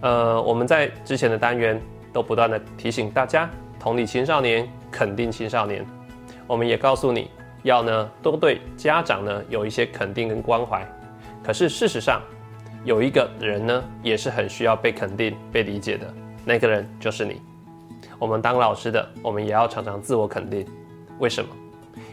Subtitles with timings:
[0.00, 1.80] 呃我们在之前的单元
[2.12, 5.84] 都不断的提醒大家，同理青少年，肯定青少年。
[6.46, 7.30] 我们也告诉你
[7.62, 10.86] 要呢多对家长呢有一些肯定跟关怀。
[11.42, 12.22] 可是事实上，
[12.84, 16.12] 有一个人呢也是很需要被肯定、被理解的，
[16.44, 17.40] 那个人就是你。
[18.18, 20.66] 我们当老师的，我们也要常常自我肯定。
[21.18, 21.50] 为什么？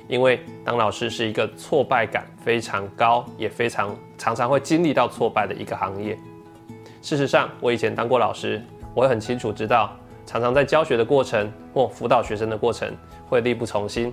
[0.08, 6.18] 因为当老师是一个挫败感非常高，也非常常常会经历到挫败的一个行业。
[7.06, 8.60] 事实上，我以前当过老师，
[8.96, 9.96] 我会很清楚知道，
[10.26, 12.92] 常常在教学的过程或辅导学生的过程
[13.28, 14.12] 会力不从心，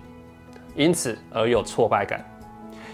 [0.75, 2.23] 因此而有挫败感。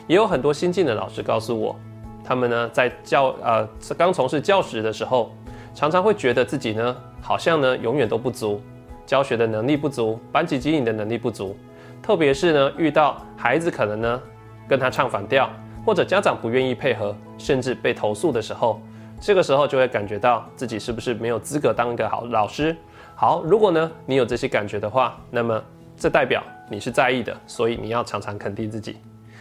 [0.07, 1.75] 也有很多新进的老师告诉我，
[2.23, 5.35] 他们呢在教呃刚从事教职的时候，
[5.75, 8.63] 常常会觉得自己呢好像呢永远都不足，
[9.05, 11.57] 教学的能力不足，班级经营的能力不足。
[12.01, 14.23] 特别是呢，遇到孩子可能呢
[14.69, 15.51] 跟他唱反调，
[15.85, 18.81] 或者家长不愿意配合，甚至被投诉的时候，
[19.21, 22.77] 这个时候就会感觉到自己是不是没有资格当一个好老师。
[23.15, 25.63] 好，如果呢你有这些感觉的话，那么
[25.97, 28.97] 这代表你是在意的，所以你要常常肯定自己。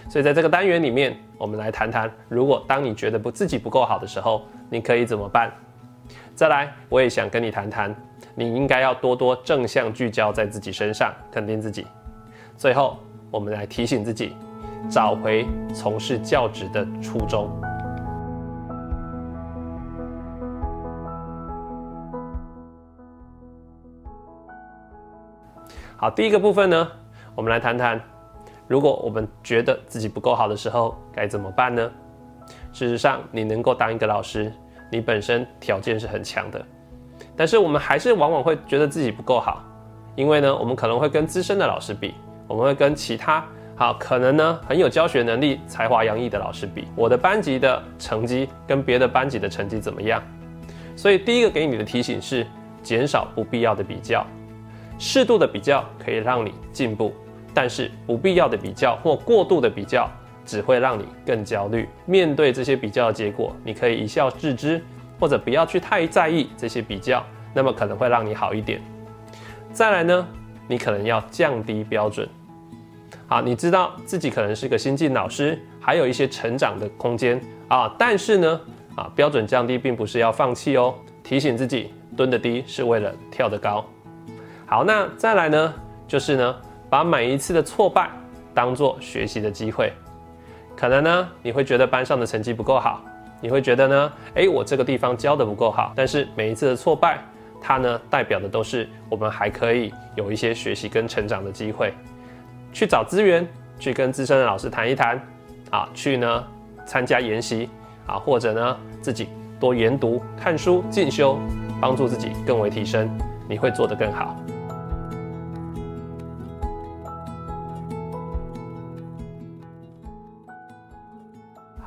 [0.10, 5.52] 所以在这个单元里面，我们来谈谈，如果当你觉得不自己不够好的时候，你可以怎么办？
[6.34, 7.94] 再来，我也想跟你谈谈，
[8.34, 11.86] 你应该要多多正向聚焦在自己身上，肯定自己。
[12.56, 12.98] 最后，
[13.30, 14.34] 我们来提醒自己，
[14.90, 17.52] 找回从事教职的初衷。
[26.00, 26.88] 好，第一个部分呢，
[27.34, 28.00] 我们来谈谈，
[28.68, 31.92] 如果我们觉得自己不够好的时候，该怎么办呢？
[32.72, 34.54] 事实上，你能够当一个老师，
[34.92, 36.64] 你本身条件是很强的，
[37.36, 39.64] 但是我们还是往往会觉得自己不够好，
[40.16, 42.14] 因为呢，我们可能会跟资深的老师比。
[42.48, 43.44] 我们会跟其他
[43.76, 50.22] 好可能呢很有教学能力、才华洋溢的老师比，我的班级的成绩跟别的班级的成绩怎么样？
[50.96, 52.46] 所以第一个给你的提醒是
[52.82, 54.26] 减少不必要的比较，
[54.98, 57.14] 适度的比较可以让你进步，
[57.54, 60.10] 但是不必要的比较或过度的比较
[60.46, 61.88] 只会让你更焦虑。
[62.06, 64.82] 面对这些比较的结果，你可以一笑置之，
[65.20, 68.82] 或者不要去太在意这些比较，那么可能会让你好一点。
[69.72, 70.28] 再来呢，
[70.68, 72.28] 你可能要降低标准。
[73.28, 77.94] 好，你知道自己可能是个新进老师，还有一些成长的空间啊。
[78.00, 78.62] 但是呢，
[78.96, 80.96] 啊，标准降低并不是要放弃哦。
[81.24, 83.86] 提醒自己，蹲得低是为了跳得高。
[84.70, 85.74] 好，那再来呢，
[86.10, 86.56] 就是呢，
[86.90, 88.10] 把每一次的挫败
[88.54, 89.94] 当做学习的机会。
[90.76, 93.02] 可能呢，你会觉得班上的成绩不够好，
[93.40, 95.94] 你会觉得呢，诶，我这个地方教的不够好。
[95.96, 97.18] 但是每一次的挫败，
[97.62, 101.94] 它呢，代表的都是我们还可以有一些学习跟成长的机会。
[102.74, 103.48] 去找资源，
[103.80, 105.18] 去跟资深的老师谈一谈，
[105.72, 106.44] 啊，去呢
[106.86, 107.70] 参加研习，
[108.06, 109.30] 啊，或者呢自己
[109.62, 111.40] 多研读、看书、进修，
[111.80, 113.10] 帮助自己更为提升，
[113.48, 114.36] 你会做得更好。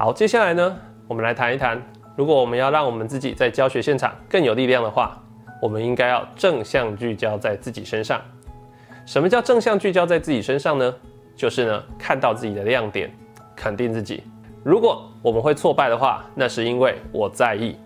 [0.01, 1.79] 好，接下来呢，我们来谈一谈，
[2.17, 5.23] 如果我们要让我们自己在教学现场更有力量的话，
[5.61, 8.19] 我们应该要正向聚焦在自己身上。
[9.05, 10.95] 什么叫正向聚焦在自己身上呢？
[11.37, 13.15] 就是呢，看到自己的亮点，
[13.55, 14.23] 肯定自己。
[14.65, 17.77] 如果我们会挫败的话，那是因为我在意。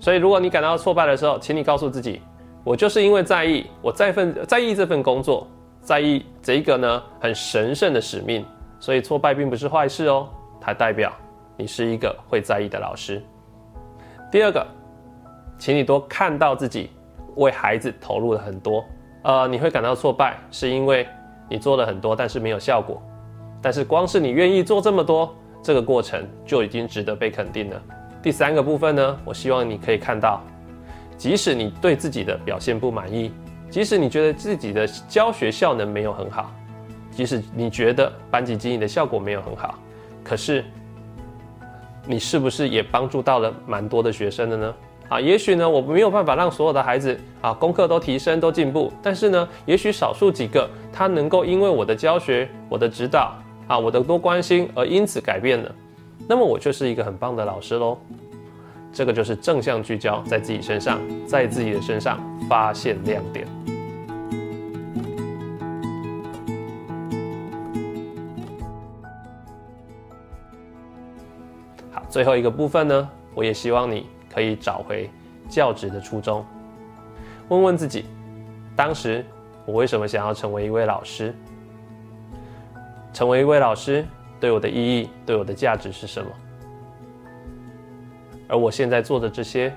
[0.00, 2.22] 所以，如果你感到挫败的时候，请你告诉自己，
[2.64, 5.46] 我就是因为在意，我在份在意这份工作，
[5.82, 8.42] 在意这一个呢很神圣的使命。
[8.80, 10.26] 所以，挫败并不是坏事哦，
[10.60, 11.12] 它代表
[11.56, 13.22] 你是一个会在意的老师。
[14.30, 14.66] 第二个，
[15.58, 16.90] 请你多看到自己
[17.36, 18.84] 为孩子投入了很多。
[19.22, 21.06] 呃，你会感到挫败，是因为
[21.48, 23.02] 你做了很多，但是没有效果。
[23.60, 27.82] 但是光是你愿意做这么多，这个过程就已经值得被肯定了。
[28.22, 30.40] 第三个部分呢，我希望你可以看到，
[31.16, 33.32] 即使你对自己的表现不满意，
[33.68, 36.52] 即使你觉得自己的教学效能没有很好，
[37.10, 39.74] 即使你觉得班级经营的效果没有很好，
[40.28, 40.62] 可是
[42.06, 44.74] 你是不是也帮助到了蛮多的学生的呢？
[45.08, 53.32] 啊，也许呢，我没有办法让所有的孩子啊功课都提升、都进步，但是呢，也许少数几个他能够因为我的教学、我的指导
[53.68, 55.74] 啊、我的多关心而因此改变了，
[56.28, 57.96] 那么我就是一个很棒的老师喽。
[58.92, 63.46] 这个就是正向聚焦在自己身上，在自己的身上发现亮点。
[72.08, 74.06] 最后一个部分呢，我也希望你。
[74.30, 75.10] 可以找回
[75.48, 76.44] 教职的初衷，
[77.48, 78.04] 问问自己，
[78.76, 79.24] 当时
[79.64, 81.34] 我为什么想要成为一位老师？
[83.12, 84.04] 成为一位老师
[84.38, 86.30] 对我的意义、对我的价值是什么？
[88.48, 89.74] 而我现在做的这些，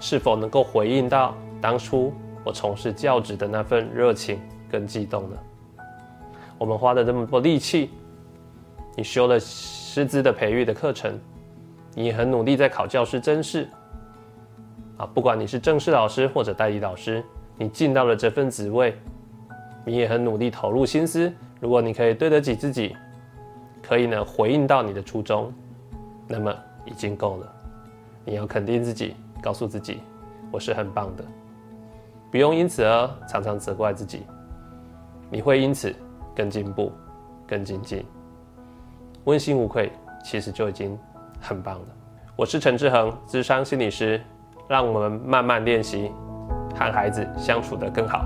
[0.00, 2.12] 是否能够回应到当初
[2.42, 4.40] 我从事教职的那份热情
[4.70, 5.36] 跟激动呢？
[6.58, 7.90] 我们花了这么多力气，
[8.96, 9.38] 你修了
[9.92, 11.18] 师资的培育的课程，
[11.96, 13.68] 你也很努力在考教师真试。
[14.96, 17.24] 啊，不管你是正式老师或者代理老师，
[17.56, 18.96] 你进到了这份职位，
[19.84, 21.32] 你也很努力投入心思。
[21.58, 22.94] 如果你可以对得起自己，
[23.82, 25.52] 可以呢回应到你的初衷，
[26.28, 26.54] 那么
[26.84, 27.52] 已经够了。
[28.24, 29.98] 你要肯定自己，告诉自己，
[30.52, 31.24] 我是很棒的，
[32.30, 34.22] 不用因此而常常责怪自己。
[35.28, 35.92] 你会因此
[36.36, 36.92] 更进步、
[37.44, 38.04] 更精进，
[39.24, 39.92] 问心无愧，
[40.24, 40.98] 其实就已经
[41.40, 41.86] 很棒了。
[42.36, 44.20] 我是陈志恒，智商心理师。
[44.68, 46.12] 让我们慢慢练习，
[46.76, 48.24] 和孩子相处得更好。